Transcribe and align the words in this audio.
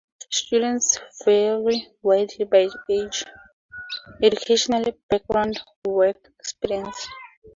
Students 0.31 0.97
vary 1.25 1.87
widely 2.01 2.45
by 2.45 2.67
age, 2.89 3.23
educational 4.23 4.93
background, 5.11 5.61
work 5.85 6.17
experience. 6.39 7.05